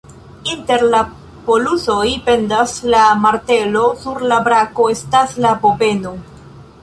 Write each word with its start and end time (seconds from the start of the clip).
Inter 0.51 0.83
la 0.93 1.01
polusoj 1.49 2.05
pendas 2.29 2.73
la 2.95 3.03
martelo, 3.27 3.85
sur 4.05 4.25
la 4.31 4.39
brako 4.49 4.87
estas 4.95 5.37
la 5.47 5.55
bobeno. 5.67 6.15